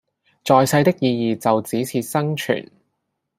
[0.43, 2.71] 在世的意義就只是生存